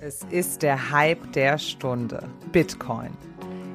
[0.00, 2.22] Es ist der Hype der Stunde.
[2.52, 3.10] Bitcoin.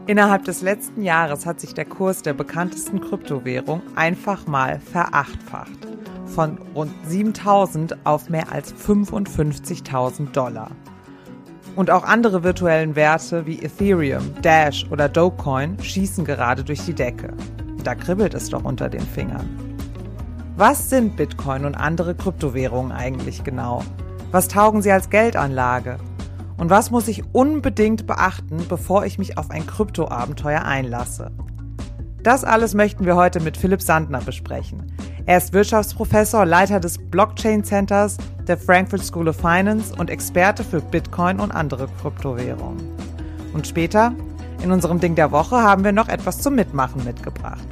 [0.08, 5.88] Innerhalb des letzten Jahres hat sich der Kurs der bekanntesten Kryptowährung einfach mal verachtfacht.
[6.26, 10.72] Von rund 7000 auf mehr als 55.000 Dollar.
[11.76, 17.34] Und auch andere virtuellen Werte wie Ethereum, Dash oder Dogecoin schießen gerade durch die Decke.
[17.84, 19.65] Da kribbelt es doch unter den Fingern.
[20.58, 23.84] Was sind Bitcoin und andere Kryptowährungen eigentlich genau?
[24.32, 25.98] Was taugen sie als Geldanlage?
[26.56, 31.32] Und was muss ich unbedingt beachten, bevor ich mich auf ein Kryptoabenteuer einlasse?
[32.24, 34.94] Das alles möchten wir heute mit Philipp Sandner besprechen.
[35.26, 38.16] Er ist Wirtschaftsprofessor, Leiter des Blockchain Centers
[38.48, 42.82] der Frankfurt School of Finance und Experte für Bitcoin und andere Kryptowährungen.
[43.54, 44.14] Und später,
[44.64, 47.68] in unserem Ding der Woche, haben wir noch etwas zum Mitmachen mitgebracht.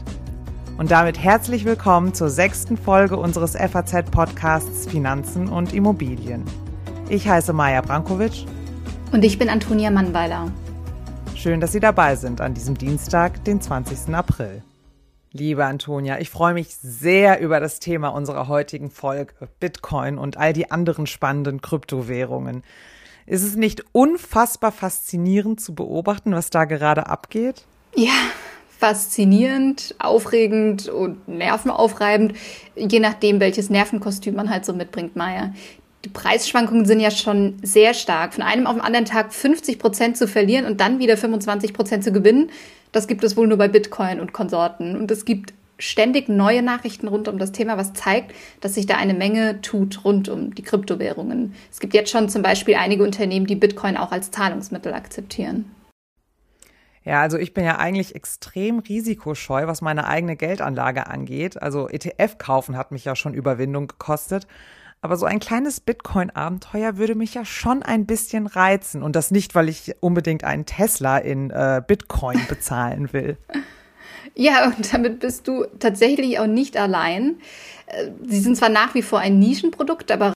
[0.75, 6.43] Und damit herzlich willkommen zur sechsten Folge unseres FAZ-Podcasts Finanzen und Immobilien.
[7.09, 8.45] Ich heiße Maja Brankovic.
[9.11, 10.51] Und ich bin Antonia Mannweiler.
[11.35, 14.15] Schön, dass Sie dabei sind an diesem Dienstag, den 20.
[14.15, 14.63] April.
[15.31, 20.53] Liebe Antonia, ich freue mich sehr über das Thema unserer heutigen Folge, Bitcoin und all
[20.53, 22.63] die anderen spannenden Kryptowährungen.
[23.27, 27.65] Ist es nicht unfassbar faszinierend zu beobachten, was da gerade abgeht?
[27.95, 28.11] Ja,
[28.83, 32.33] faszinierend, aufregend und nervenaufreibend,
[32.75, 35.53] je nachdem, welches Nervenkostüm man halt so mitbringt, Maya.
[36.03, 38.33] Die Preisschwankungen sind ja schon sehr stark.
[38.33, 42.03] Von einem auf den anderen Tag 50 Prozent zu verlieren und dann wieder 25 Prozent
[42.03, 42.49] zu gewinnen,
[42.91, 44.97] das gibt es wohl nur bei Bitcoin und Konsorten.
[44.97, 48.97] Und es gibt ständig neue Nachrichten rund um das Thema, was zeigt, dass sich da
[48.97, 51.53] eine Menge tut rund um die Kryptowährungen.
[51.71, 55.72] Es gibt jetzt schon zum Beispiel einige Unternehmen, die Bitcoin auch als Zahlungsmittel akzeptieren.
[57.05, 61.61] Ja, also ich bin ja eigentlich extrem risikoscheu, was meine eigene Geldanlage angeht.
[61.61, 64.47] Also ETF kaufen hat mich ja schon Überwindung gekostet.
[65.01, 69.03] Aber so ein kleines Bitcoin-Abenteuer würde mich ja schon ein bisschen reizen.
[69.03, 73.37] Und das nicht, weil ich unbedingt einen Tesla in äh, Bitcoin bezahlen will.
[74.33, 77.35] Ja, und damit bist du tatsächlich auch nicht allein.
[77.87, 80.31] Äh, sie sind zwar nach wie vor ein Nischenprodukt, aber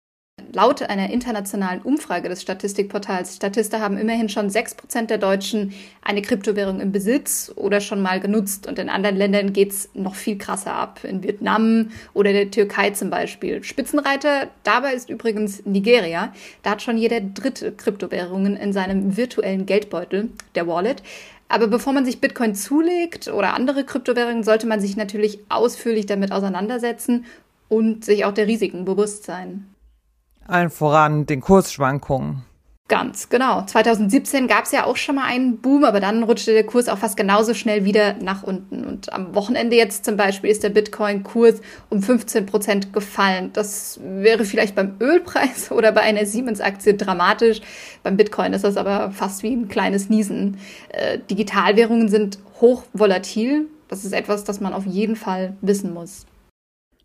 [0.53, 6.79] Laut einer internationalen Umfrage des Statistikportals Statista haben immerhin schon 6% der Deutschen eine Kryptowährung
[6.79, 8.67] im Besitz oder schon mal genutzt.
[8.67, 11.03] Und in anderen Ländern geht es noch viel krasser ab.
[11.03, 13.63] In Vietnam oder der Türkei zum Beispiel.
[13.63, 16.33] Spitzenreiter dabei ist übrigens Nigeria.
[16.63, 21.03] Da hat schon jeder dritte Kryptowährungen in seinem virtuellen Geldbeutel, der Wallet.
[21.49, 26.31] Aber bevor man sich Bitcoin zulegt oder andere Kryptowährungen, sollte man sich natürlich ausführlich damit
[26.31, 27.25] auseinandersetzen
[27.69, 29.67] und sich auch der Risiken bewusst sein.
[30.47, 32.43] Allen voran den Kursschwankungen.
[32.89, 33.65] Ganz genau.
[33.65, 36.97] 2017 gab es ja auch schon mal einen Boom, aber dann rutschte der Kurs auch
[36.97, 38.85] fast genauso schnell wieder nach unten.
[38.85, 41.59] Und am Wochenende jetzt zum Beispiel ist der Bitcoin-Kurs
[41.89, 43.49] um 15 Prozent gefallen.
[43.51, 47.59] Das wäre vielleicht beim Ölpreis oder bei einer Siemens-Aktie dramatisch.
[48.03, 50.57] Beim Bitcoin ist das aber fast wie ein kleines Niesen.
[50.87, 53.67] Äh, Digitalwährungen sind hochvolatil.
[53.89, 56.25] Das ist etwas, das man auf jeden Fall wissen muss.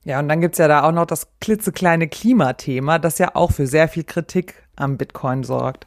[0.04, 3.66] Ja, und dann gibt's ja da auch noch das klitzekleine Klimathema, das ja auch für
[3.66, 5.86] sehr viel Kritik am Bitcoin sorgt.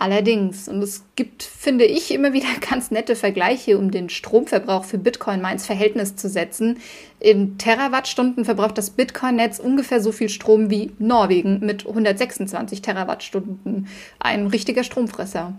[0.00, 4.98] Allerdings, und es gibt, finde ich, immer wieder ganz nette Vergleiche, um den Stromverbrauch für
[4.98, 6.78] Bitcoin mal ins Verhältnis zu setzen.
[7.18, 13.88] In Terawattstunden verbraucht das Bitcoin-Netz ungefähr so viel Strom wie Norwegen mit 126 Terawattstunden.
[14.20, 15.54] Ein richtiger Stromfresser.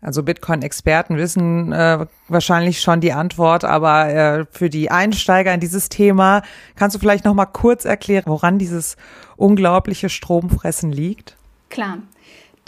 [0.00, 5.88] Also Bitcoin-Experten wissen äh, wahrscheinlich schon die Antwort, aber äh, für die Einsteiger in dieses
[5.88, 6.42] Thema
[6.76, 8.96] kannst du vielleicht noch mal kurz erklären, woran dieses
[9.36, 11.36] unglaubliche Stromfressen liegt?
[11.68, 11.98] Klar.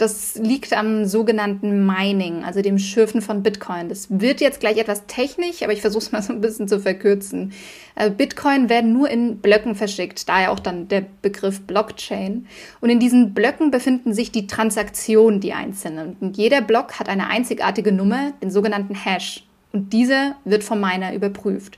[0.01, 3.87] Das liegt am sogenannten Mining, also dem Schürfen von Bitcoin.
[3.87, 6.79] Das wird jetzt gleich etwas technisch, aber ich versuche es mal so ein bisschen zu
[6.79, 7.53] verkürzen.
[7.93, 12.47] Äh, Bitcoin werden nur in Blöcken verschickt, daher auch dann der Begriff Blockchain.
[12.79, 16.17] Und in diesen Blöcken befinden sich die Transaktionen, die einzelnen.
[16.19, 19.45] Und jeder Block hat eine einzigartige Nummer, den sogenannten Hash.
[19.71, 21.77] Und dieser wird vom Miner überprüft.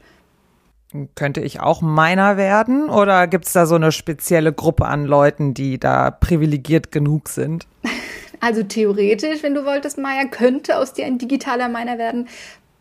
[1.15, 5.53] Könnte ich auch Miner werden oder gibt es da so eine spezielle Gruppe an Leuten,
[5.53, 7.67] die da privilegiert genug sind?
[8.43, 12.27] Also theoretisch, wenn du wolltest, Maya, könnte aus dir ein digitaler Miner werden.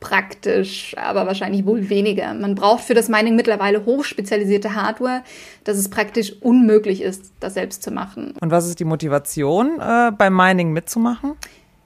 [0.00, 2.35] Praktisch, aber wahrscheinlich wohl weniger.
[2.35, 5.23] Man braucht für das Mining mittlerweile hochspezialisierte Hardware,
[5.62, 8.35] dass es praktisch unmöglich ist, das selbst zu machen.
[8.41, 11.35] Und was ist die Motivation, äh, beim Mining mitzumachen?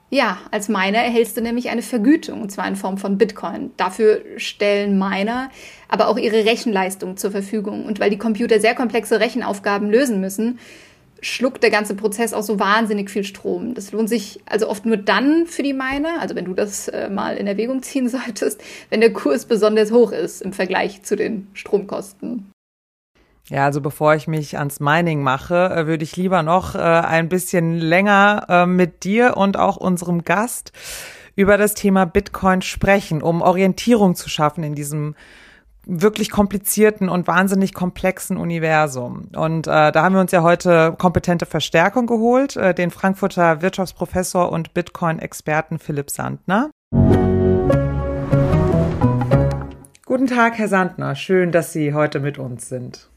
[0.09, 3.73] Ja, als Miner erhältst du nämlich eine Vergütung, und zwar in Form von Bitcoin.
[3.77, 5.51] Dafür stellen Miner
[5.87, 7.85] aber auch ihre Rechenleistung zur Verfügung.
[7.85, 10.57] Und weil die Computer sehr komplexe Rechenaufgaben lösen müssen,
[11.21, 13.73] schluckt der ganze Prozess auch so wahnsinnig viel Strom.
[13.73, 17.09] Das lohnt sich also oft nur dann für die Miner, also wenn du das äh,
[17.09, 21.47] mal in Erwägung ziehen solltest, wenn der Kurs besonders hoch ist im Vergleich zu den
[21.53, 22.51] Stromkosten.
[23.49, 27.29] Ja, also bevor ich mich ans Mining mache, äh, würde ich lieber noch äh, ein
[27.29, 30.73] bisschen länger äh, mit dir und auch unserem Gast
[31.35, 35.15] über das Thema Bitcoin sprechen, um Orientierung zu schaffen in diesem
[35.87, 39.29] wirklich komplizierten und wahnsinnig komplexen Universum.
[39.35, 44.51] Und äh, da haben wir uns ja heute kompetente Verstärkung geholt, äh, den Frankfurter Wirtschaftsprofessor
[44.51, 46.69] und Bitcoin-Experten Philipp Sandner.
[50.05, 51.15] Guten Tag, Herr Sandner.
[51.15, 53.09] Schön, dass Sie heute mit uns sind.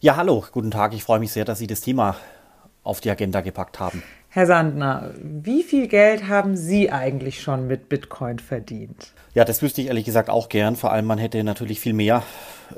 [0.00, 0.92] Ja, hallo, guten Tag.
[0.92, 2.16] Ich freue mich sehr, dass Sie das Thema
[2.82, 4.02] auf die Agenda gepackt haben.
[4.30, 9.12] Herr Sandner, wie viel Geld haben Sie eigentlich schon mit Bitcoin verdient?
[9.32, 10.76] Ja, das wüsste ich ehrlich gesagt auch gern.
[10.76, 12.22] Vor allem, man hätte natürlich viel mehr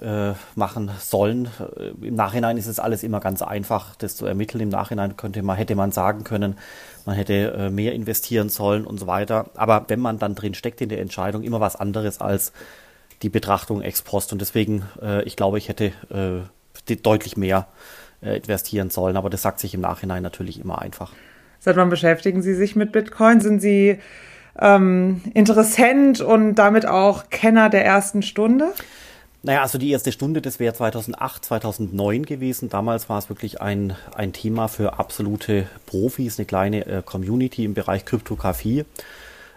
[0.01, 1.49] äh, machen sollen.
[1.77, 4.61] Äh, Im Nachhinein ist es alles immer ganz einfach, das zu ermitteln.
[4.61, 6.57] Im Nachhinein könnte man, hätte man sagen können,
[7.05, 9.51] man hätte äh, mehr investieren sollen und so weiter.
[9.55, 12.53] Aber wenn man dann drin steckt in der Entscheidung, immer was anderes als
[13.23, 14.33] die Betrachtung ex post.
[14.33, 17.67] Und deswegen, äh, ich glaube, ich hätte äh, deutlich mehr
[18.23, 19.17] äh, investieren sollen.
[19.17, 21.11] Aber das sagt sich im Nachhinein natürlich immer einfach.
[21.61, 23.41] Seit wann beschäftigen Sie sich mit Bitcoin?
[23.41, 23.99] Sind Sie
[24.59, 28.73] ähm, Interessent und damit auch Kenner der ersten Stunde?
[29.43, 32.69] Naja, also die erste Stunde, das wäre 2008, 2009 gewesen.
[32.69, 37.75] Damals war es wirklich ein, ein Thema für absolute Profis, eine kleine äh, Community im
[37.75, 38.85] Bereich Kryptographie.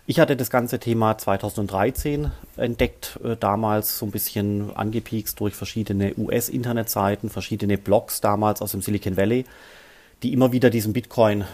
[0.06, 6.14] Ich hatte das ganze Thema 2013 entdeckt, äh, damals so ein bisschen angepiekst durch verschiedene
[6.18, 9.46] US-Internetseiten, verschiedene Blogs damals aus dem Silicon Valley,
[10.22, 11.46] die immer wieder diesen Bitcoin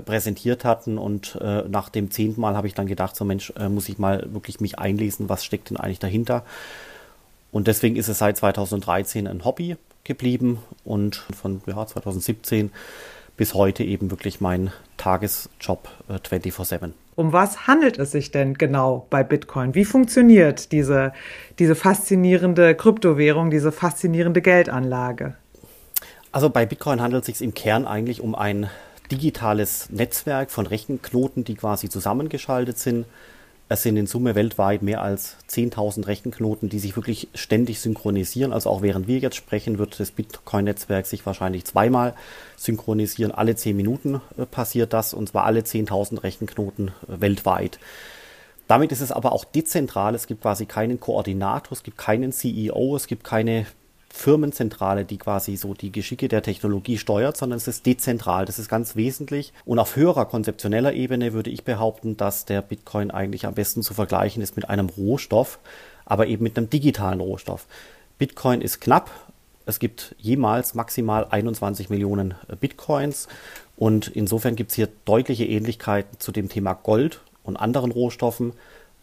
[0.00, 3.68] präsentiert hatten und äh, nach dem zehnten Mal habe ich dann gedacht, so Mensch, äh,
[3.68, 6.44] muss ich mal wirklich mich einlesen, was steckt denn eigentlich dahinter?
[7.52, 12.72] Und deswegen ist es seit 2013 ein Hobby geblieben und von ja, 2017
[13.36, 16.92] bis heute eben wirklich mein Tagesjob äh, 24/7.
[17.16, 19.74] Um was handelt es sich denn genau bei Bitcoin?
[19.74, 21.12] Wie funktioniert diese,
[21.58, 25.36] diese faszinierende Kryptowährung, diese faszinierende Geldanlage?
[26.32, 28.68] Also bei Bitcoin handelt es sich im Kern eigentlich um ein
[29.10, 33.06] digitales Netzwerk von Rechenknoten, die quasi zusammengeschaltet sind.
[33.68, 38.52] Es sind in Summe weltweit mehr als 10.000 Rechenknoten, die sich wirklich ständig synchronisieren.
[38.52, 42.14] Also auch während wir jetzt sprechen, wird das Bitcoin-Netzwerk sich wahrscheinlich zweimal
[42.56, 43.32] synchronisieren.
[43.32, 47.78] Alle 10 Minuten äh, passiert das und zwar alle 10.000 Rechenknoten äh, weltweit.
[48.68, 50.14] Damit ist es aber auch dezentral.
[50.14, 53.66] Es gibt quasi keinen Koordinator, es gibt keinen CEO, es gibt keine
[54.16, 58.44] Firmenzentrale, die quasi so die Geschicke der Technologie steuert, sondern es ist dezentral.
[58.46, 59.52] Das ist ganz wesentlich.
[59.64, 63.92] Und auf höherer konzeptioneller Ebene würde ich behaupten, dass der Bitcoin eigentlich am besten zu
[63.92, 65.58] vergleichen ist mit einem Rohstoff,
[66.04, 67.66] aber eben mit einem digitalen Rohstoff.
[68.16, 69.10] Bitcoin ist knapp.
[69.66, 73.26] Es gibt jemals maximal 21 Millionen Bitcoins.
[73.76, 78.52] Und insofern gibt es hier deutliche Ähnlichkeiten zu dem Thema Gold und anderen Rohstoffen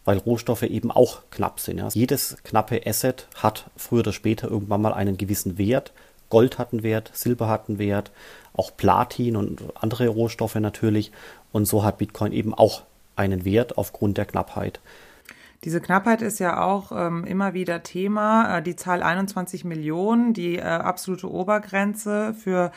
[0.04, 1.78] weil Rohstoffe eben auch knapp sind.
[1.78, 1.88] Ja.
[1.92, 5.92] Jedes knappe Asset hat früher oder später irgendwann mal einen gewissen Wert.
[6.28, 8.10] Gold hat einen Wert, Silber hat einen Wert,
[8.54, 11.12] auch Platin und andere Rohstoffe natürlich.
[11.52, 12.82] Und so hat Bitcoin eben auch
[13.16, 14.80] einen Wert aufgrund der Knappheit.
[15.64, 18.58] Diese Knappheit ist ja auch ähm, immer wieder Thema.
[18.58, 22.72] Äh, die Zahl 21 Millionen, die äh, absolute Obergrenze für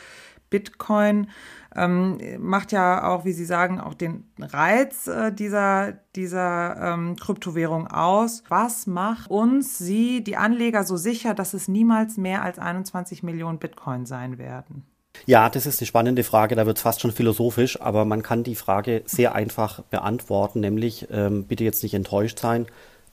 [0.50, 1.28] Bitcoin
[1.74, 7.86] ähm, macht ja auch, wie Sie sagen, auch den Reiz äh, dieser, dieser ähm, Kryptowährung
[7.86, 8.42] aus.
[8.48, 13.58] Was macht uns, Sie, die Anleger, so sicher, dass es niemals mehr als 21 Millionen
[13.58, 14.84] Bitcoin sein werden?
[15.24, 18.42] Ja, das ist eine spannende Frage, da wird es fast schon philosophisch, aber man kann
[18.42, 22.66] die Frage sehr einfach beantworten, nämlich ähm, bitte jetzt nicht enttäuscht sein,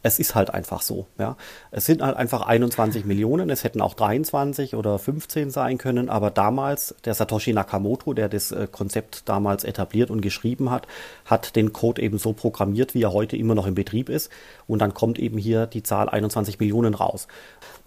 [0.03, 1.07] es ist halt einfach so.
[1.17, 1.37] Ja.
[1.71, 6.29] Es sind halt einfach 21 Millionen, es hätten auch 23 oder 15 sein können, aber
[6.29, 10.87] damals, der Satoshi Nakamoto, der das äh, Konzept damals etabliert und geschrieben hat,
[11.25, 14.29] hat den Code eben so programmiert, wie er heute immer noch im Betrieb ist.
[14.67, 17.27] Und dann kommt eben hier die Zahl 21 Millionen raus.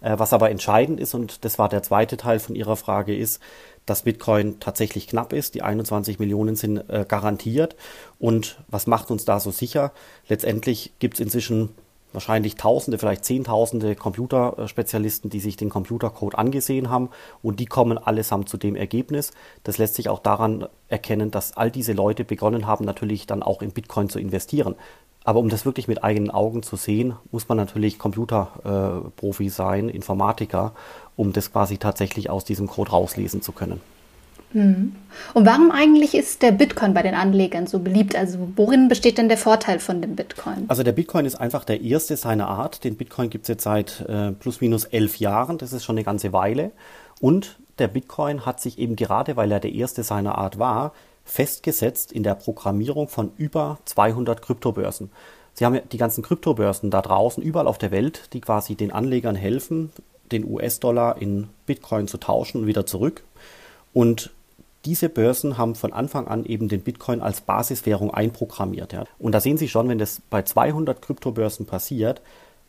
[0.00, 3.42] Äh, was aber entscheidend ist, und das war der zweite Teil von Ihrer Frage, ist,
[3.84, 5.54] dass Bitcoin tatsächlich knapp ist.
[5.54, 7.76] Die 21 Millionen sind äh, garantiert.
[8.18, 9.92] Und was macht uns da so sicher?
[10.28, 11.70] Letztendlich gibt es inzwischen
[12.16, 17.10] wahrscheinlich Tausende, vielleicht Zehntausende Computerspezialisten, die sich den Computercode angesehen haben
[17.42, 19.32] und die kommen allesamt zu dem Ergebnis.
[19.62, 23.62] Das lässt sich auch daran erkennen, dass all diese Leute begonnen haben, natürlich dann auch
[23.62, 24.74] in Bitcoin zu investieren.
[25.24, 29.88] Aber um das wirklich mit eigenen Augen zu sehen, muss man natürlich Computerprofi äh, sein,
[29.88, 30.72] Informatiker,
[31.16, 33.80] um das quasi tatsächlich aus diesem Code rauslesen zu können.
[34.56, 34.94] Mhm.
[35.34, 38.16] Und warum eigentlich ist der Bitcoin bei den Anlegern so beliebt?
[38.16, 40.64] Also worin besteht denn der Vorteil von dem Bitcoin?
[40.68, 42.82] Also der Bitcoin ist einfach der erste seiner Art.
[42.82, 45.58] Den Bitcoin gibt es jetzt seit äh, plus minus elf Jahren.
[45.58, 46.70] Das ist schon eine ganze Weile.
[47.20, 50.94] Und der Bitcoin hat sich eben gerade, weil er der erste seiner Art war,
[51.26, 55.10] festgesetzt in der Programmierung von über 200 Kryptobörsen.
[55.52, 58.92] Sie haben ja die ganzen Kryptobörsen da draußen, überall auf der Welt, die quasi den
[58.92, 59.90] Anlegern helfen,
[60.32, 63.22] den US-Dollar in Bitcoin zu tauschen und wieder zurück.
[63.92, 64.30] Und
[64.86, 68.92] diese Börsen haben von Anfang an eben den Bitcoin als Basiswährung einprogrammiert.
[68.92, 69.04] Ja.
[69.18, 72.22] Und da sehen Sie schon, wenn das bei 200 Kryptobörsen passiert,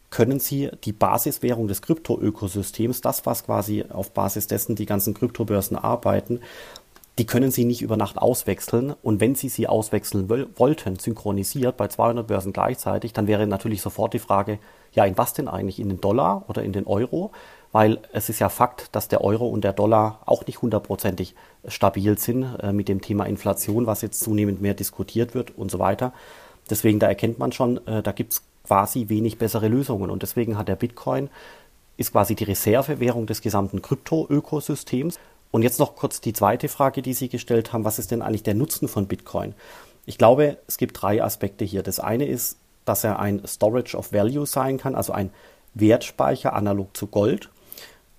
[0.10, 5.78] können Sie die Basiswährung des Krypto-Ökosystems, das was quasi auf Basis dessen die ganzen Kryptobörsen
[5.78, 6.40] arbeiten,
[7.18, 8.94] die können Sie nicht über Nacht auswechseln.
[9.02, 14.14] Und wenn Sie sie auswechseln wollten, synchronisiert bei 200 Börsen gleichzeitig, dann wäre natürlich sofort
[14.14, 14.60] die Frage,
[14.94, 15.80] ja, in was denn eigentlich?
[15.80, 17.32] In den Dollar oder in den Euro?
[17.78, 21.36] Weil es ist ja Fakt, dass der Euro und der Dollar auch nicht hundertprozentig
[21.68, 25.78] stabil sind äh, mit dem Thema Inflation, was jetzt zunehmend mehr diskutiert wird und so
[25.78, 26.12] weiter.
[26.72, 30.10] Deswegen, da erkennt man schon, äh, da gibt es quasi wenig bessere Lösungen.
[30.10, 31.30] Und deswegen hat der Bitcoin,
[31.98, 35.20] ist quasi die Reservewährung des gesamten Krypto-Ökosystems.
[35.52, 37.86] Und jetzt noch kurz die zweite Frage, die Sie gestellt haben.
[37.86, 39.54] Was ist denn eigentlich der Nutzen von Bitcoin?
[40.08, 41.84] Ich glaube, es gibt drei Aspekte hier.
[41.84, 45.30] Das eine ist, dass er ein Storage of Value sein kann, also ein
[45.76, 47.52] Wertspeicher analog zu Gold.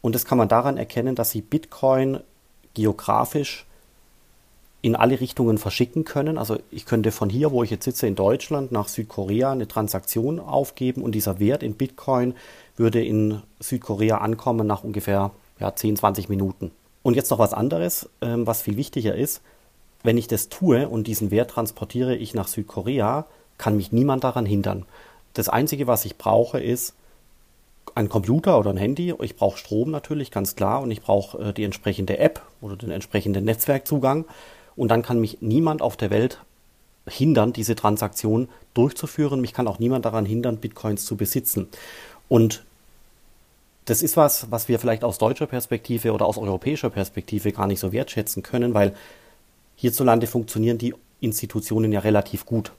[0.00, 2.20] Und das kann man daran erkennen, dass Sie Bitcoin
[2.74, 3.66] geografisch
[4.80, 6.38] in alle Richtungen verschicken können.
[6.38, 10.38] Also ich könnte von hier, wo ich jetzt sitze in Deutschland, nach Südkorea eine Transaktion
[10.38, 12.34] aufgeben und dieser Wert in Bitcoin
[12.76, 16.70] würde in Südkorea ankommen nach ungefähr ja, 10, 20 Minuten.
[17.02, 19.40] Und jetzt noch was anderes, ähm, was viel wichtiger ist.
[20.04, 23.26] Wenn ich das tue und diesen Wert transportiere ich nach Südkorea,
[23.56, 24.86] kann mich niemand daran hindern.
[25.34, 26.94] Das Einzige, was ich brauche, ist
[27.98, 29.12] ein Computer oder ein Handy.
[29.22, 30.80] Ich brauche Strom natürlich, ganz klar.
[30.82, 34.24] Und ich brauche äh, die entsprechende App oder den entsprechenden Netzwerkzugang
[34.76, 36.38] und dann kann mich niemand auf der Welt
[37.08, 39.40] hindern, diese Transaktion durchzuführen.
[39.40, 41.66] Mich kann auch niemand daran hindern, Bitcoins zu besitzen.
[42.28, 42.62] Und
[43.86, 47.80] das ist was, was wir vielleicht aus deutscher Perspektive oder aus europäischer Perspektive gar nicht
[47.80, 48.94] so wertschätzen können, weil
[49.74, 52.70] hierzulande funktionieren die Institutionen ja relativ gut.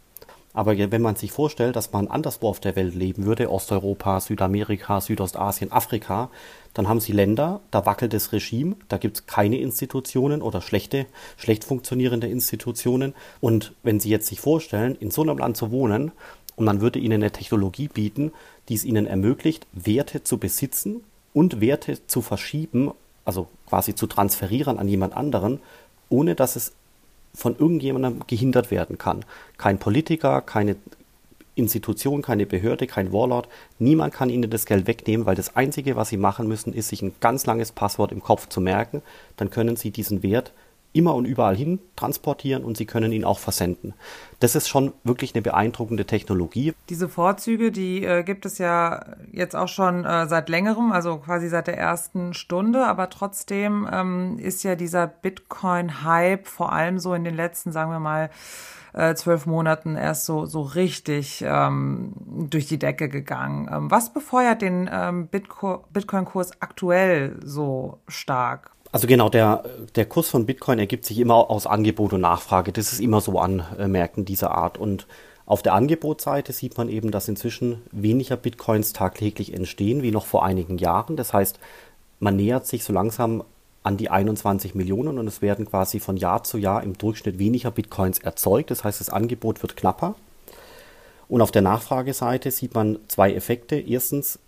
[0.54, 5.00] Aber wenn man sich vorstellt, dass man anderswo auf der Welt leben würde, Osteuropa, Südamerika,
[5.00, 6.30] Südostasien, Afrika,
[6.74, 11.06] dann haben sie Länder, da wackelt das Regime, da gibt es keine Institutionen oder schlechte,
[11.38, 13.14] schlecht funktionierende Institutionen.
[13.42, 16.12] Und wenn Sie jetzt sich vorstellen, in so einem Land zu wohnen
[16.56, 18.32] und man würde ihnen eine Technologie bieten,
[18.70, 21.04] die es ihnen ermöglicht, Werte zu besitzen
[21.34, 22.92] und Werte zu verschieben,
[23.24, 25.60] also quasi zu transferieren an jemand anderen,
[26.10, 26.74] ohne dass es
[27.40, 29.24] von irgendjemandem gehindert werden kann.
[29.58, 30.76] Kein Politiker, keine
[31.56, 33.48] Institution, keine Behörde, kein Warlord.
[33.80, 37.02] Niemand kann ihnen das Geld wegnehmen, weil das Einzige, was sie machen müssen, ist, sich
[37.02, 39.02] ein ganz langes Passwort im Kopf zu merken.
[39.38, 40.52] Dann können sie diesen Wert
[40.92, 43.94] immer und überall hin transportieren und sie können ihn auch versenden.
[44.40, 46.74] Das ist schon wirklich eine beeindruckende Technologie.
[46.90, 51.48] Diese Vorzüge, die äh, gibt es ja jetzt auch schon äh, seit längerem, also quasi
[51.50, 57.24] seit der ersten Stunde, aber trotzdem ähm, ist ja dieser Bitcoin-Hype vor allem so in
[57.24, 58.30] den letzten, sagen wir mal,
[58.94, 62.14] äh, zwölf Monaten erst so, so richtig ähm,
[62.50, 63.70] durch die Decke gegangen.
[63.72, 68.72] Ähm, was befeuert den ähm, Bitcoin-Kurs aktuell so stark?
[68.92, 69.64] Also genau, der,
[69.96, 72.72] der Kurs von Bitcoin ergibt sich immer aus Angebot und Nachfrage.
[72.72, 74.78] Das ist immer so an Märkten dieser Art.
[74.78, 75.06] Und
[75.46, 80.44] auf der Angebotsseite sieht man eben, dass inzwischen weniger Bitcoins tagtäglich entstehen wie noch vor
[80.44, 81.18] einigen Jahren.
[81.18, 81.60] Das heißt,
[82.20, 83.44] man nähert sich so langsam
[83.84, 87.72] an die 21 Millionen und es werden quasi von Jahr zu Jahr im Durchschnitt weniger
[87.72, 88.72] Bitcoins erzeugt.
[88.72, 90.16] Das heißt, das Angebot wird knapper.
[91.28, 93.76] Und auf der Nachfrageseite sieht man zwei Effekte.
[93.76, 94.40] Erstens,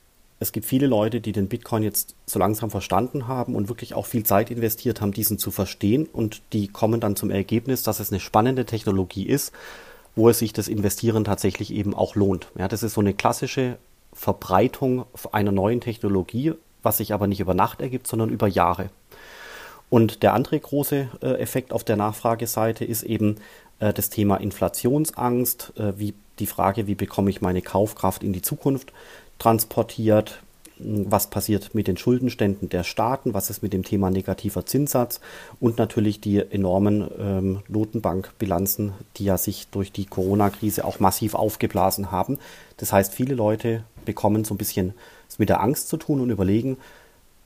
[0.42, 4.08] es gibt viele Leute, die den Bitcoin jetzt so langsam verstanden haben und wirklich auch
[4.08, 6.10] viel Zeit investiert haben, diesen zu verstehen.
[6.12, 9.54] Und die kommen dann zum Ergebnis, dass es eine spannende Technologie ist,
[10.16, 12.48] wo es sich das Investieren tatsächlich eben auch lohnt.
[12.58, 13.78] Ja, das ist so eine klassische
[14.14, 18.90] Verbreitung einer neuen Technologie, was sich aber nicht über Nacht ergibt, sondern über Jahre.
[19.92, 23.36] Und der andere große äh, Effekt auf der Nachfrageseite ist eben
[23.78, 28.42] äh, das Thema Inflationsangst, äh, wie die Frage, wie bekomme ich meine Kaufkraft in die
[28.42, 28.92] Zukunft
[29.42, 30.40] transportiert,
[30.78, 35.20] was passiert mit den Schuldenständen der Staaten, was ist mit dem Thema negativer Zinssatz
[35.60, 42.12] und natürlich die enormen ähm, Notenbankbilanzen, die ja sich durch die Corona-Krise auch massiv aufgeblasen
[42.12, 42.38] haben.
[42.78, 44.94] Das heißt, viele Leute bekommen so ein bisschen
[45.28, 46.78] es mit der Angst zu tun und überlegen,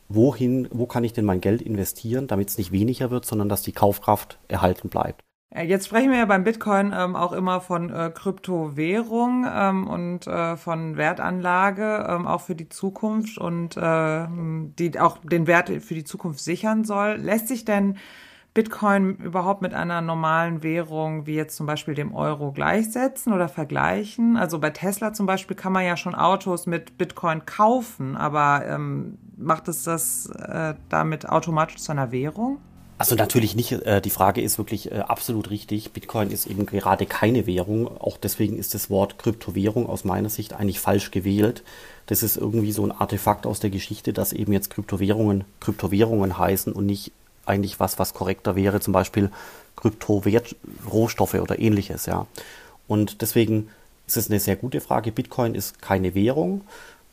[0.10, 3.62] wohin, wo kann ich denn mein Geld investieren, damit es nicht weniger wird, sondern dass
[3.62, 5.22] die Kaufkraft erhalten bleibt.
[5.52, 10.58] Jetzt sprechen wir ja beim Bitcoin ähm, auch immer von äh, Kryptowährung ähm, und äh,
[10.58, 14.28] von Wertanlage, ähm, auch für die Zukunft und äh,
[14.78, 17.16] die auch den Wert für die Zukunft sichern soll.
[17.16, 17.96] Lässt sich denn
[18.54, 24.38] Bitcoin überhaupt mit einer normalen Währung wie jetzt zum Beispiel dem Euro gleichsetzen oder vergleichen?
[24.38, 29.18] Also bei Tesla zum Beispiel kann man ja schon Autos mit Bitcoin kaufen, aber ähm,
[29.38, 32.60] macht es das äh, damit automatisch zu einer Währung?
[32.98, 33.72] Also natürlich nicht.
[33.74, 35.92] Äh, die Frage ist wirklich äh, absolut richtig.
[35.92, 37.88] Bitcoin ist eben gerade keine Währung.
[38.00, 41.64] Auch deswegen ist das Wort Kryptowährung aus meiner Sicht eigentlich falsch gewählt.
[42.06, 46.72] Das ist irgendwie so ein Artefakt aus der Geschichte, dass eben jetzt Kryptowährungen Kryptowährungen heißen
[46.72, 47.12] und nicht
[47.46, 49.30] eigentlich was, was korrekter wäre, zum Beispiel
[49.76, 52.28] Kryptorohstoffe oder ähnliches, ja.
[52.88, 53.70] Und deswegen
[54.08, 55.12] ist es eine sehr gute Frage.
[55.12, 56.62] Bitcoin ist keine Währung.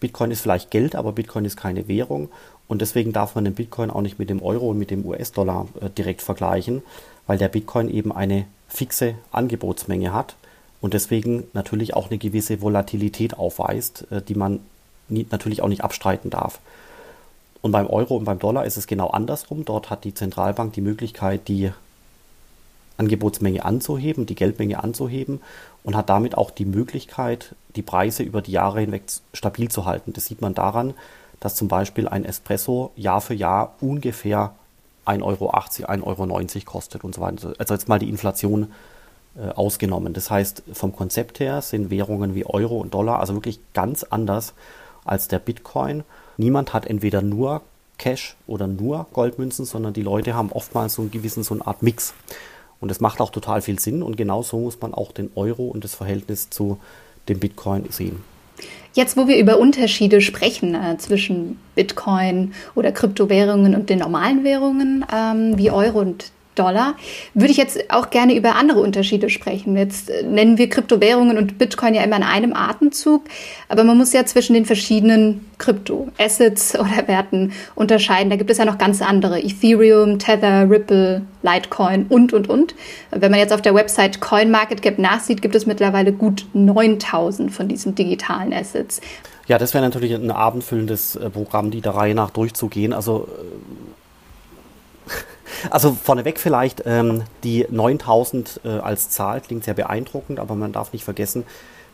[0.00, 2.28] Bitcoin ist vielleicht Geld, aber Bitcoin ist keine Währung.
[2.72, 5.68] Und deswegen darf man den Bitcoin auch nicht mit dem Euro und mit dem US-Dollar
[5.82, 6.80] äh, direkt vergleichen,
[7.26, 10.36] weil der Bitcoin eben eine fixe Angebotsmenge hat
[10.80, 14.60] und deswegen natürlich auch eine gewisse Volatilität aufweist, äh, die man
[15.10, 16.60] nie, natürlich auch nicht abstreiten darf.
[17.60, 19.66] Und beim Euro und beim Dollar ist es genau andersrum.
[19.66, 21.72] Dort hat die Zentralbank die Möglichkeit, die
[22.96, 25.42] Angebotsmenge anzuheben, die Geldmenge anzuheben
[25.84, 29.02] und hat damit auch die Möglichkeit, die Preise über die Jahre hinweg
[29.34, 30.14] stabil zu halten.
[30.14, 30.94] Das sieht man daran,
[31.42, 34.54] dass zum Beispiel ein Espresso Jahr für Jahr ungefähr
[35.06, 37.52] 1,80 Euro, 1,90 Euro kostet und so weiter.
[37.58, 38.72] Also jetzt mal die Inflation
[39.36, 40.12] äh, ausgenommen.
[40.12, 44.54] Das heißt, vom Konzept her sind Währungen wie Euro und Dollar also wirklich ganz anders
[45.04, 46.04] als der Bitcoin.
[46.36, 47.62] Niemand hat entweder nur
[47.98, 51.82] Cash oder nur Goldmünzen, sondern die Leute haben oftmals so einen gewissen, so eine Art
[51.82, 52.14] Mix.
[52.80, 55.82] Und das macht auch total viel Sinn und genauso muss man auch den Euro und
[55.82, 56.78] das Verhältnis zu
[57.28, 58.22] dem Bitcoin sehen.
[58.94, 65.06] Jetzt, wo wir über Unterschiede sprechen äh, zwischen Bitcoin oder Kryptowährungen und den normalen Währungen
[65.12, 66.94] ähm, wie Euro und Dollar,
[67.34, 69.76] würde ich jetzt auch gerne über andere Unterschiede sprechen.
[69.76, 73.24] Jetzt äh, nennen wir Kryptowährungen und Bitcoin ja immer in einem Atemzug,
[73.68, 78.30] aber man muss ja zwischen den verschiedenen Krypto-Assets oder Werten unterscheiden.
[78.30, 79.40] Da gibt es ja noch ganz andere.
[79.40, 82.74] Ethereum, Tether, Ripple, Litecoin und, und, und.
[83.10, 87.94] Wenn man jetzt auf der Website CoinMarketCap nachsieht, gibt es mittlerweile gut 9000 von diesen
[87.94, 89.00] digitalen Assets.
[89.48, 92.92] Ja, das wäre natürlich ein abendfüllendes äh, Programm, die der Reihe nach durchzugehen.
[92.92, 93.91] Also äh,
[95.70, 100.92] also vorneweg vielleicht, ähm, die 9000 äh, als Zahl klingt sehr beeindruckend, aber man darf
[100.92, 101.44] nicht vergessen,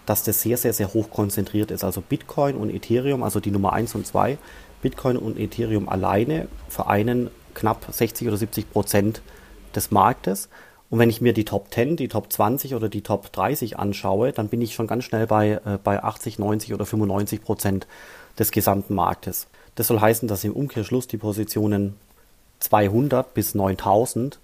[0.07, 1.85] dass das sehr, sehr, sehr hoch konzentriert ist.
[1.85, 4.39] Also Bitcoin und Ethereum, also die Nummer 1 und 2,
[4.81, 9.23] Bitcoin und Ethereum alleine vereinen knapp 60 oder 70 Prozent
[9.75, 10.49] des Marktes.
[10.91, 14.33] Und wenn ich mir die Top 10, die Top 20 oder die Top 30 anschaue,
[14.33, 17.87] dann bin ich schon ganz schnell bei, äh, bei 80, 90 oder 95 Prozent
[18.39, 19.49] des gesamten Marktes.
[19.75, 21.97] Das soll heißen, dass im Umkehrschluss die Positionen
[22.61, 24.39] 200 bis 9000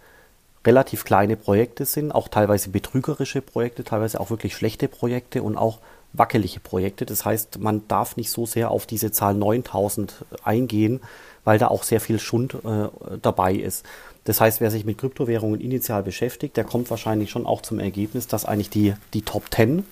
[0.67, 5.79] relativ kleine Projekte sind, auch teilweise betrügerische Projekte, teilweise auch wirklich schlechte Projekte und auch
[6.13, 7.05] wackelige Projekte.
[7.05, 11.01] Das heißt, man darf nicht so sehr auf diese Zahl 9000 eingehen,
[11.45, 12.89] weil da auch sehr viel Schund äh,
[13.21, 13.85] dabei ist.
[14.25, 18.27] Das heißt, wer sich mit Kryptowährungen initial beschäftigt, der kommt wahrscheinlich schon auch zum Ergebnis,
[18.27, 19.85] dass eigentlich die, die Top 10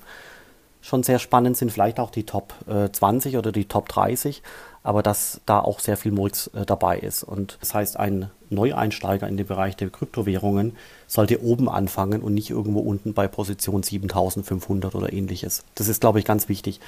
[0.80, 4.42] schon sehr spannend sind, vielleicht auch die Top äh, 20 oder die Top 30
[4.82, 7.22] aber dass da auch sehr viel Murks äh, dabei ist.
[7.22, 12.50] Und das heißt, ein Neueinsteiger in den Bereich der Kryptowährungen sollte oben anfangen und nicht
[12.50, 15.64] irgendwo unten bei Position 7500 oder ähnliches.
[15.74, 16.80] Das ist, glaube ich, ganz wichtig.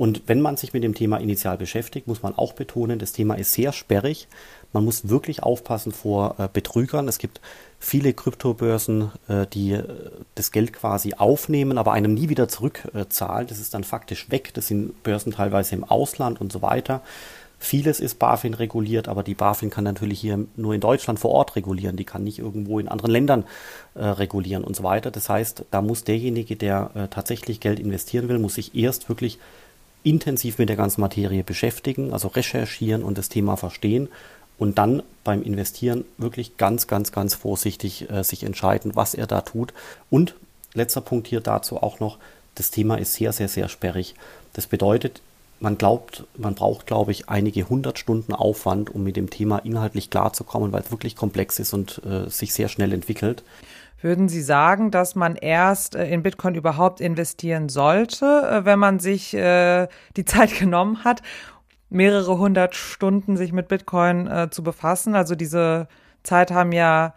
[0.00, 3.34] Und wenn man sich mit dem Thema initial beschäftigt, muss man auch betonen, das Thema
[3.34, 4.28] ist sehr sperrig.
[4.72, 7.06] Man muss wirklich aufpassen vor äh, Betrügern.
[7.06, 7.42] Es gibt
[7.78, 9.84] viele Kryptobörsen, äh, die äh,
[10.36, 13.46] das Geld quasi aufnehmen, aber einem nie wieder zurückzahlen.
[13.46, 14.52] das ist dann faktisch weg.
[14.54, 17.02] Das sind Börsen teilweise im Ausland und so weiter.
[17.62, 21.56] Vieles ist BaFin reguliert, aber die BaFin kann natürlich hier nur in Deutschland vor Ort
[21.56, 21.94] regulieren.
[21.94, 23.44] Die kann nicht irgendwo in anderen Ländern
[23.94, 25.10] äh, regulieren und so weiter.
[25.10, 29.38] Das heißt, da muss derjenige, der äh, tatsächlich Geld investieren will, muss sich erst wirklich
[30.02, 34.08] intensiv mit der ganzen Materie beschäftigen, also recherchieren und das Thema verstehen
[34.58, 39.42] und dann beim Investieren wirklich ganz, ganz, ganz vorsichtig äh, sich entscheiden, was er da
[39.42, 39.74] tut.
[40.08, 40.34] Und
[40.72, 42.16] letzter Punkt hier dazu auch noch,
[42.54, 44.14] das Thema ist sehr, sehr, sehr sperrig.
[44.54, 45.20] Das bedeutet,
[45.60, 50.10] man glaubt, man braucht, glaube ich, einige hundert Stunden Aufwand, um mit dem Thema inhaltlich
[50.10, 53.44] klarzukommen, weil es wirklich komplex ist und äh, sich sehr schnell entwickelt.
[54.02, 58.98] Würden Sie sagen, dass man erst äh, in Bitcoin überhaupt investieren sollte, äh, wenn man
[58.98, 61.22] sich äh, die Zeit genommen hat,
[61.90, 65.14] mehrere hundert Stunden sich mit Bitcoin äh, zu befassen?
[65.14, 65.88] Also diese
[66.22, 67.14] Zeit haben ja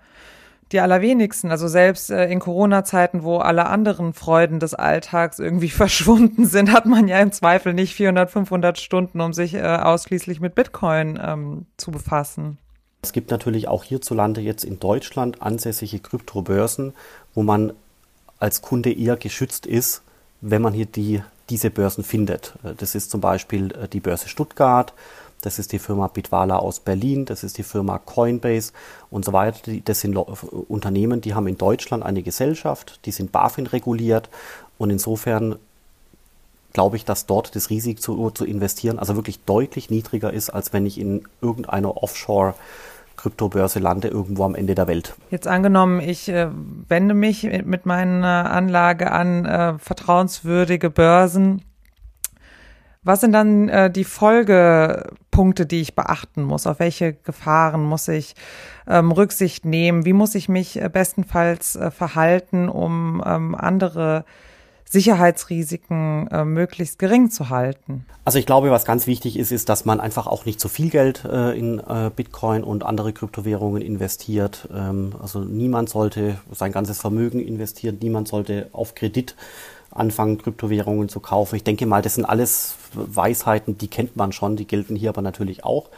[0.72, 1.52] die allerwenigsten.
[1.52, 6.86] Also selbst äh, in Corona-Zeiten, wo alle anderen Freuden des Alltags irgendwie verschwunden sind, hat
[6.86, 11.66] man ja im Zweifel nicht 400, 500 Stunden, um sich äh, ausschließlich mit Bitcoin ähm,
[11.78, 12.58] zu befassen.
[13.02, 16.94] Es gibt natürlich auch hierzulande jetzt in Deutschland ansässige Kryptobörsen,
[17.34, 17.74] wo man
[18.40, 20.04] als Kunde eher geschützt ist,
[20.40, 22.54] wenn man hier die, diese Börsen findet.
[22.64, 24.94] Äh, das ist zum Beispiel äh, die Börse Stuttgart,
[25.44, 28.72] das ist die Firma Bitwala aus Berlin, das ist die Firma Coinbase
[29.10, 29.72] und so weiter.
[29.86, 34.30] Das sind Unternehmen, die haben in Deutschland eine Gesellschaft, die sind BaFin reguliert
[34.78, 35.58] und insofern
[36.72, 40.74] glaube ich, dass dort das Risiko zu, zu investieren also wirklich deutlich niedriger ist, als
[40.74, 42.56] wenn ich in irgendeiner Offshore
[43.16, 45.14] Kryptobörse lande irgendwo am Ende der Welt.
[45.30, 46.48] Jetzt angenommen, ich äh,
[46.88, 51.62] wende mich mit meiner Anlage an äh, vertrauenswürdige Börsen.
[53.04, 56.68] Was sind dann äh, die Folgepunkte, die ich beachten muss?
[56.68, 58.36] Auf welche Gefahren muss ich
[58.88, 60.06] ähm, Rücksicht nehmen?
[60.06, 64.24] Wie muss ich mich äh, bestenfalls äh, verhalten, um ähm, andere
[64.94, 68.06] Sicherheitsrisiken äh, möglichst gering zu halten?
[68.26, 70.90] Also ich glaube, was ganz wichtig ist, ist, dass man einfach auch nicht zu viel
[70.90, 74.70] Geld äh, in äh, Bitcoin und andere Kryptowährungen investiert.
[74.74, 79.36] Ähm, also niemand sollte sein ganzes Vermögen investieren, niemand sollte auf Kredit
[79.94, 81.56] anfangen, Kryptowährungen zu kaufen.
[81.56, 85.22] Ich denke mal, das sind alles Weisheiten, die kennt man schon, die gelten hier aber
[85.22, 85.90] natürlich auch.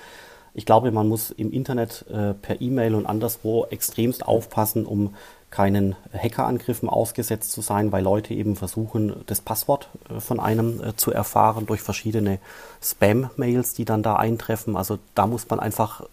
[0.53, 5.13] Ich glaube, man muss im Internet äh, per E-Mail und anderswo extremst aufpassen, um
[5.51, 10.95] keinen Hackerangriffen ausgesetzt zu sein, weil Leute eben versuchen, das Passwort äh, von einem äh,
[10.95, 12.39] zu erfahren durch verschiedene
[12.81, 14.77] Spam-Mails, die dann da eintreffen.
[14.77, 16.03] Also da muss man einfach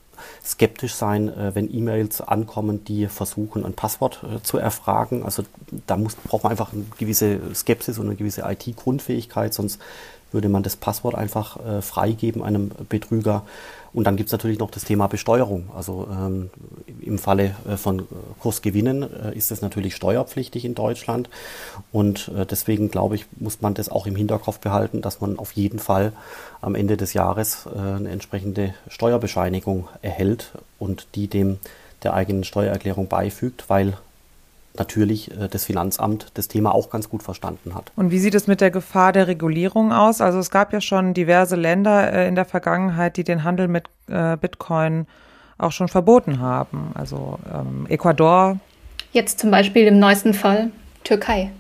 [0.44, 5.22] skeptisch sein, äh, wenn E-Mails ankommen, die versuchen, ein Passwort zu erfragen.
[5.24, 5.44] Also
[5.86, 9.80] da muss, braucht man einfach eine gewisse Skepsis und eine gewisse IT-Grundfähigkeit, sonst
[10.32, 13.42] würde man das Passwort einfach freigeben einem Betrüger.
[13.94, 15.68] Und dann gibt es natürlich noch das Thema Besteuerung.
[15.76, 16.50] Also ähm,
[17.00, 18.08] im Falle äh, von
[18.40, 21.28] Kursgewinnen äh, ist das natürlich steuerpflichtig in Deutschland.
[21.92, 25.52] Und äh, deswegen glaube ich, muss man das auch im Hinterkopf behalten, dass man auf
[25.52, 26.12] jeden Fall
[26.62, 31.58] am Ende des Jahres äh, eine entsprechende Steuerbescheinigung erhält und die dem
[32.02, 33.96] der eigenen Steuererklärung beifügt, weil
[34.78, 37.92] natürlich äh, das Finanzamt das Thema auch ganz gut verstanden hat.
[37.96, 40.20] Und wie sieht es mit der Gefahr der Regulierung aus?
[40.20, 43.84] Also es gab ja schon diverse Länder äh, in der Vergangenheit, die den Handel mit
[44.08, 45.06] äh, Bitcoin
[45.58, 46.92] auch schon verboten haben.
[46.94, 48.58] Also ähm, Ecuador.
[49.12, 50.70] Jetzt zum Beispiel im neuesten Fall
[51.04, 51.50] Türkei.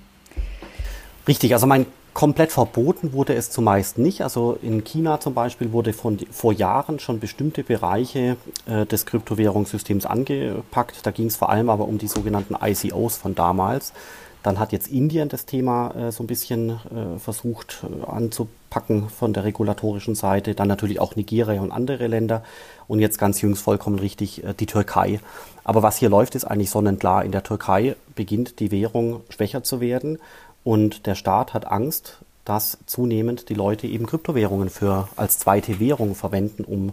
[1.28, 4.20] Richtig, also mein Komplett verboten wurde es zumeist nicht.
[4.22, 10.04] Also in China zum Beispiel wurde von, vor Jahren schon bestimmte Bereiche äh, des Kryptowährungssystems
[10.04, 11.06] angepackt.
[11.06, 13.94] Da ging es vor allem aber um die sogenannten ICOs von damals.
[14.42, 19.32] Dann hat jetzt Indien das Thema äh, so ein bisschen äh, versucht äh, anzupacken von
[19.32, 20.54] der regulatorischen Seite.
[20.54, 22.42] Dann natürlich auch Nigeria und andere Länder.
[22.88, 25.20] Und jetzt ganz jüngst vollkommen richtig äh, die Türkei.
[25.64, 27.24] Aber was hier läuft, ist eigentlich sonnenklar.
[27.24, 30.18] In der Türkei beginnt die Währung schwächer zu werden.
[30.64, 36.14] Und der Staat hat Angst, dass zunehmend die Leute eben Kryptowährungen für als zweite Währung
[36.14, 36.92] verwenden, um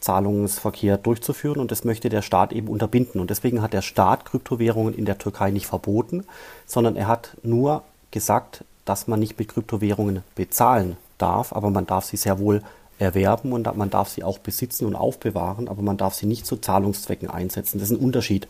[0.00, 1.60] Zahlungsverkehr durchzuführen.
[1.60, 3.20] Und das möchte der Staat eben unterbinden.
[3.20, 6.24] Und deswegen hat der Staat Kryptowährungen in der Türkei nicht verboten,
[6.66, 12.06] sondern er hat nur gesagt, dass man nicht mit Kryptowährungen bezahlen darf, aber man darf
[12.06, 12.62] sie sehr wohl
[12.98, 16.56] erwerben und man darf sie auch besitzen und aufbewahren, aber man darf sie nicht zu
[16.56, 17.78] Zahlungszwecken einsetzen.
[17.78, 18.46] Das ist ein Unterschied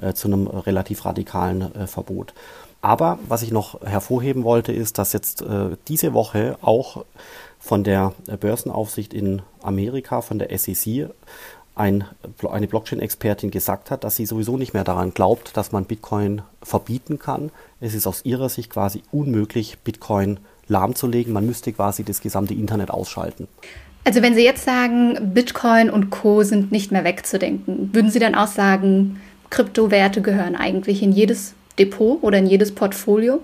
[0.00, 2.34] äh, zu einem relativ radikalen äh, Verbot.
[2.82, 7.04] Aber was ich noch hervorheben wollte, ist, dass jetzt äh, diese Woche auch
[7.60, 11.08] von der Börsenaufsicht in Amerika, von der SEC,
[11.74, 12.04] ein,
[12.50, 17.18] eine Blockchain-Expertin gesagt hat, dass sie sowieso nicht mehr daran glaubt, dass man Bitcoin verbieten
[17.18, 17.50] kann.
[17.80, 21.32] Es ist aus ihrer Sicht quasi unmöglich, Bitcoin lahmzulegen.
[21.32, 23.48] Man müsste quasi das gesamte Internet ausschalten.
[24.04, 28.34] Also wenn Sie jetzt sagen, Bitcoin und Co sind nicht mehr wegzudenken, würden Sie dann
[28.34, 33.40] auch sagen, Kryptowerte gehören eigentlich in jedes Depot oder in jedes Portfolio?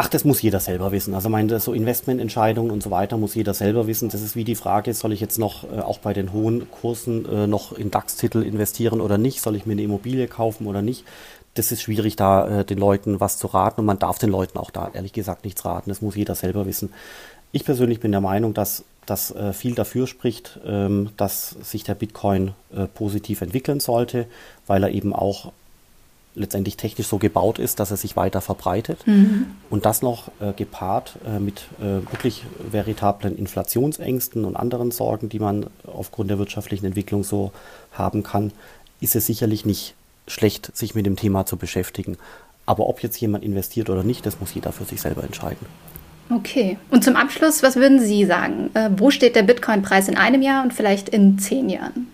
[0.00, 1.12] Ach, das muss jeder selber wissen.
[1.14, 4.08] Also meine, so Investmententscheidungen und so weiter muss jeder selber wissen.
[4.10, 7.26] Das ist wie die Frage, soll ich jetzt noch äh, auch bei den hohen Kursen
[7.26, 9.40] äh, noch in DAX-Titel investieren oder nicht?
[9.40, 11.04] Soll ich mir eine Immobilie kaufen oder nicht?
[11.54, 14.58] Das ist schwierig, da äh, den Leuten was zu raten und man darf den Leuten
[14.58, 15.90] auch da ehrlich gesagt nichts raten.
[15.90, 16.92] Das muss jeder selber wissen.
[17.50, 21.96] Ich persönlich bin der Meinung, dass das äh, viel dafür spricht, ähm, dass sich der
[21.96, 24.26] Bitcoin äh, positiv entwickeln sollte,
[24.68, 25.52] weil er eben auch
[26.38, 29.06] letztendlich technisch so gebaut ist, dass er sich weiter verbreitet.
[29.06, 29.46] Mhm.
[29.70, 35.38] Und das noch äh, gepaart äh, mit äh, wirklich veritablen Inflationsängsten und anderen Sorgen, die
[35.38, 37.52] man aufgrund der wirtschaftlichen Entwicklung so
[37.92, 38.52] haben kann,
[39.00, 39.94] ist es sicherlich nicht
[40.26, 42.16] schlecht, sich mit dem Thema zu beschäftigen.
[42.66, 45.66] Aber ob jetzt jemand investiert oder nicht, das muss jeder für sich selber entscheiden.
[46.30, 46.76] Okay.
[46.90, 48.70] Und zum Abschluss, was würden Sie sagen?
[48.74, 52.08] Äh, wo steht der Bitcoin-Preis in einem Jahr und vielleicht in zehn Jahren?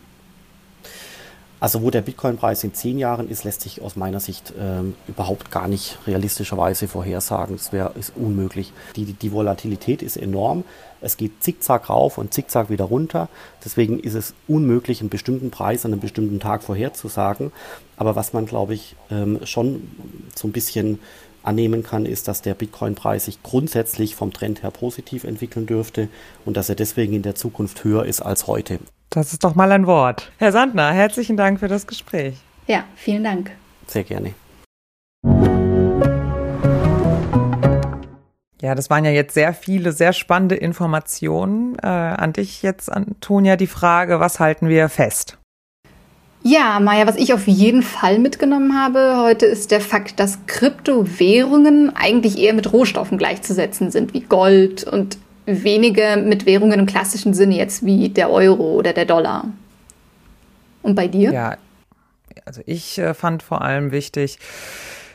[1.60, 5.50] Also wo der Bitcoin-Preis in zehn Jahren ist, lässt sich aus meiner Sicht ähm, überhaupt
[5.50, 7.56] gar nicht realistischerweise vorhersagen.
[7.56, 8.72] Das wäre ist unmöglich.
[8.96, 10.64] Die, die Volatilität ist enorm.
[11.00, 13.28] Es geht zickzack rauf und zickzack wieder runter.
[13.64, 17.52] Deswegen ist es unmöglich, einen bestimmten Preis an einem bestimmten Tag vorherzusagen.
[17.96, 19.90] Aber was man, glaube ich, ähm, schon
[20.34, 20.98] so ein bisschen
[21.42, 26.08] annehmen kann, ist, dass der Bitcoin-Preis sich grundsätzlich vom Trend her positiv entwickeln dürfte
[26.44, 28.80] und dass er deswegen in der Zukunft höher ist als heute.
[29.14, 30.32] Das ist doch mal ein Wort.
[30.38, 32.34] Herr Sandner, herzlichen Dank für das Gespräch.
[32.66, 33.52] Ja, vielen Dank.
[33.86, 34.34] Sehr gerne.
[38.60, 41.76] Ja, das waren ja jetzt sehr viele, sehr spannende Informationen.
[41.80, 45.38] Äh, an dich jetzt, Antonia, die Frage, was halten wir fest?
[46.42, 51.94] Ja, Maja, was ich auf jeden Fall mitgenommen habe heute ist der Fakt, dass Kryptowährungen
[51.94, 57.56] eigentlich eher mit Rohstoffen gleichzusetzen sind, wie Gold und weniger mit Währungen im klassischen Sinne
[57.56, 59.46] jetzt wie der Euro oder der Dollar.
[60.82, 61.32] Und bei dir?
[61.32, 61.56] Ja,
[62.44, 64.38] also ich äh, fand vor allem wichtig,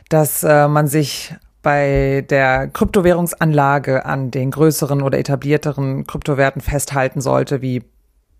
[0.09, 7.61] dass äh, man sich bei der Kryptowährungsanlage an den größeren oder etablierteren Kryptowerten festhalten sollte,
[7.61, 7.83] wie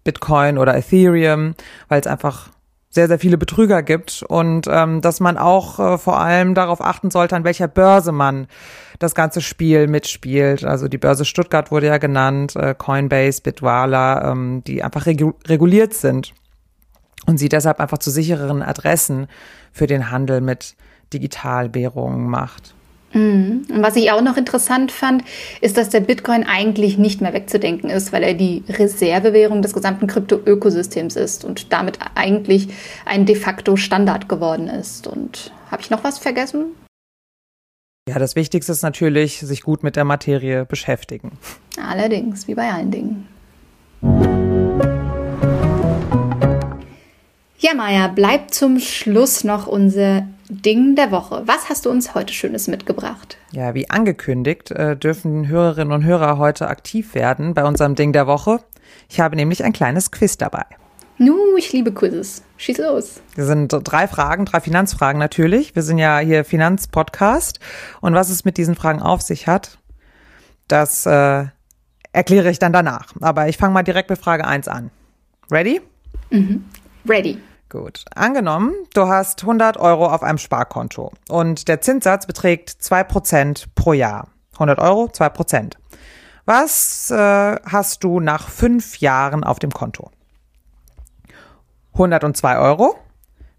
[0.03, 1.53] Bitcoin oder Ethereum,
[1.89, 2.49] weil es einfach
[2.91, 7.11] sehr, sehr viele Betrüger gibt und ähm, dass man auch äh, vor allem darauf achten
[7.11, 8.47] sollte, an welcher Börse man
[8.97, 10.65] das ganze Spiel mitspielt.
[10.65, 15.93] Also die Börse Stuttgart wurde ja genannt, äh, Coinbase, Bitwala, ähm, die einfach regu reguliert
[15.93, 16.33] sind
[17.27, 19.27] und sie deshalb einfach zu sichereren Adressen
[19.71, 20.75] für den Handel mit
[21.13, 22.73] Digitalwährungen macht.
[23.13, 23.65] Mhm.
[23.69, 25.23] Und was ich auch noch interessant fand,
[25.61, 30.07] ist, dass der Bitcoin eigentlich nicht mehr wegzudenken ist, weil er die Reservewährung des gesamten
[30.07, 32.69] Krypto-Ökosystems ist und damit eigentlich
[33.05, 35.07] ein de facto Standard geworden ist.
[35.07, 36.65] Und habe ich noch was vergessen?
[38.07, 41.37] Ja, das Wichtigste ist natürlich, sich gut mit der Materie beschäftigen.
[41.79, 44.48] Allerdings, wie bei allen Dingen.
[47.61, 51.43] Ja, Maja, bleibt zum Schluss noch unser Ding der Woche.
[51.45, 53.35] Was hast du uns heute Schönes mitgebracht?
[53.51, 58.27] Ja, wie angekündigt, äh, dürfen Hörerinnen und Hörer heute aktiv werden bei unserem Ding der
[58.27, 58.61] Woche.
[59.09, 60.63] Ich habe nämlich ein kleines Quiz dabei.
[61.17, 62.43] Nu, ich liebe Quizzes.
[62.55, 63.19] Schieß los.
[63.35, 65.75] Wir sind drei Fragen, drei Finanzfragen natürlich.
[65.75, 67.59] Wir sind ja hier Finanzpodcast.
[67.99, 69.79] Und was es mit diesen Fragen auf sich hat,
[70.69, 71.47] das äh,
[72.13, 73.11] erkläre ich dann danach.
[73.19, 74.91] Aber ich fange mal direkt mit Frage 1 an.
[75.51, 75.81] Ready?
[76.29, 76.63] Mhm.
[77.05, 77.37] Ready.
[77.69, 78.03] Gut.
[78.15, 84.29] Angenommen, du hast 100 Euro auf einem Sparkonto und der Zinssatz beträgt 2% pro Jahr.
[84.53, 85.75] 100 Euro, 2%.
[86.45, 87.15] Was äh,
[87.63, 90.09] hast du nach fünf Jahren auf dem Konto?
[91.93, 92.97] 102 Euro,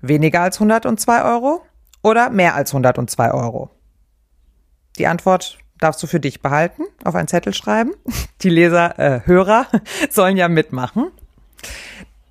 [0.01, 1.63] weniger als 102 Euro
[2.03, 3.71] oder mehr als 102 Euro?
[4.99, 7.93] Die Antwort darfst du für dich behalten, auf einen Zettel schreiben.
[8.43, 9.67] Die Leser, äh, Hörer
[10.11, 11.13] sollen ja mitmachen.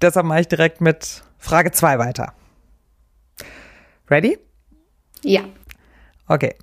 [0.01, 2.33] Deshalb mache ich direkt mit Frage 2 weiter.
[4.09, 4.37] Ready?
[5.23, 5.41] Ja.
[6.27, 6.55] Okay.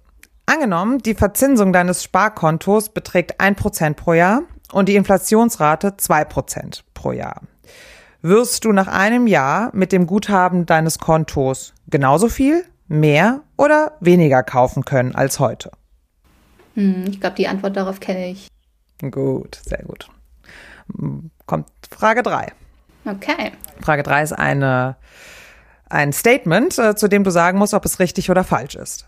[0.46, 7.42] Angenommen, die Verzinsung deines Sparkontos beträgt 1% pro Jahr und die Inflationsrate 2% pro Jahr.
[8.22, 14.42] Wirst du nach einem Jahr mit dem Guthaben deines Kontos genauso viel, mehr oder weniger
[14.42, 15.72] kaufen können als heute?
[16.74, 18.48] Hm, ich glaube, die Antwort darauf kenne ich.
[19.10, 20.08] Gut, sehr gut.
[21.46, 22.52] Kommt Frage 3.
[23.06, 23.52] Okay.
[23.80, 24.96] Frage 3 ist eine,
[25.88, 29.06] ein Statement, äh, zu dem du sagen musst, ob es richtig oder falsch ist.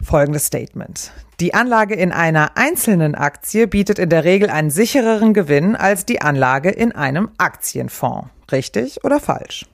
[0.00, 1.12] Folgendes Statement.
[1.40, 6.20] Die Anlage in einer einzelnen Aktie bietet in der Regel einen sichereren Gewinn als die
[6.20, 8.28] Anlage in einem Aktienfonds.
[8.50, 9.66] Richtig oder falsch?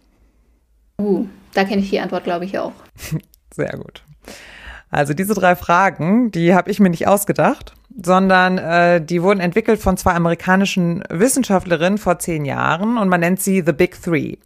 [1.00, 2.72] Uh, da kenne ich die Antwort, glaube ich, auch.
[3.54, 4.02] Sehr gut.
[4.90, 9.80] Also diese drei Fragen, die habe ich mir nicht ausgedacht, sondern äh, die wurden entwickelt
[9.80, 14.36] von zwei amerikanischen Wissenschaftlerinnen vor zehn Jahren und man nennt sie The Big Three.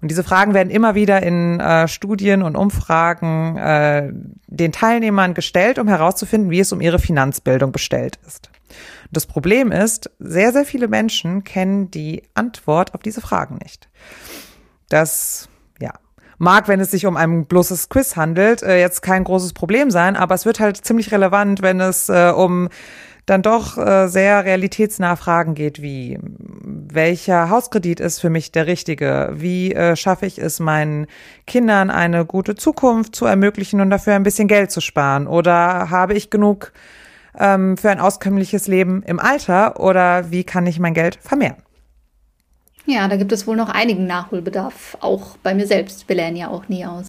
[0.00, 4.12] Und diese Fragen werden immer wieder in äh, Studien und Umfragen äh,
[4.46, 8.50] den Teilnehmern gestellt, um herauszufinden, wie es um ihre Finanzbildung bestellt ist.
[9.10, 13.88] Das Problem ist, sehr, sehr viele Menschen kennen die Antwort auf diese Fragen nicht.
[14.88, 15.48] Das
[16.38, 20.16] mag, wenn es sich um ein bloßes Quiz handelt, äh, jetzt kein großes Problem sein,
[20.16, 22.68] aber es wird halt ziemlich relevant, wenn es äh, um
[23.28, 29.30] dann doch äh, sehr realitätsnahe Fragen geht, wie welcher Hauskredit ist für mich der richtige?
[29.34, 31.06] Wie äh, schaffe ich es, meinen
[31.46, 35.26] Kindern eine gute Zukunft zu ermöglichen und dafür ein bisschen Geld zu sparen?
[35.26, 36.72] Oder habe ich genug
[37.38, 39.78] ähm, für ein auskömmliches Leben im Alter?
[39.78, 41.56] Oder wie kann ich mein Geld vermehren?
[42.90, 46.08] Ja, da gibt es wohl noch einigen Nachholbedarf, auch bei mir selbst.
[46.08, 47.08] Wir lernen ja auch nie aus.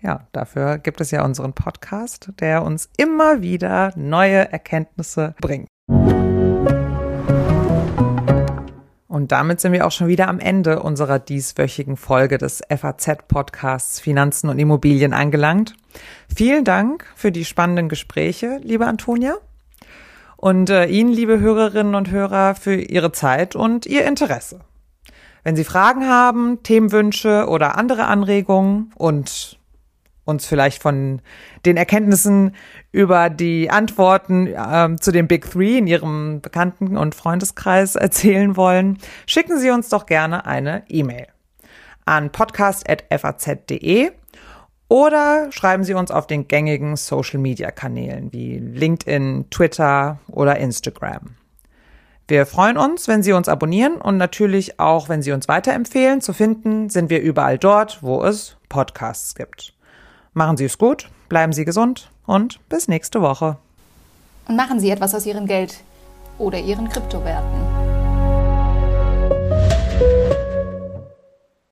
[0.00, 5.68] Ja, dafür gibt es ja unseren Podcast, der uns immer wieder neue Erkenntnisse bringt.
[9.06, 14.50] Und damit sind wir auch schon wieder am Ende unserer dieswöchigen Folge des FAZ-Podcasts Finanzen
[14.50, 15.76] und Immobilien angelangt.
[16.34, 19.36] Vielen Dank für die spannenden Gespräche, liebe Antonia.
[20.36, 24.58] Und äh, Ihnen, liebe Hörerinnen und Hörer, für Ihre Zeit und Ihr Interesse.
[25.44, 29.58] Wenn Sie Fragen haben, Themenwünsche oder andere Anregungen und
[30.24, 31.20] uns vielleicht von
[31.66, 32.54] den Erkenntnissen
[32.92, 38.98] über die Antworten äh, zu den Big Three in Ihrem Bekannten- und Freundeskreis erzählen wollen,
[39.26, 41.26] schicken Sie uns doch gerne eine E-Mail
[42.04, 44.12] an podcast.faz.de
[44.88, 51.36] oder schreiben Sie uns auf den gängigen Social-Media-Kanälen wie LinkedIn, Twitter oder Instagram.
[52.32, 56.22] Wir freuen uns, wenn Sie uns abonnieren und natürlich auch, wenn Sie uns weiterempfehlen.
[56.22, 59.74] Zu finden sind wir überall dort, wo es Podcasts gibt.
[60.32, 63.58] Machen Sie es gut, bleiben Sie gesund und bis nächste Woche.
[64.48, 65.80] Und machen Sie etwas aus Ihrem Geld
[66.38, 67.71] oder Ihren Kryptowerten.